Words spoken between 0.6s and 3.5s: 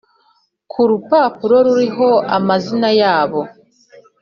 ku rupapuro ruriho amazina yabo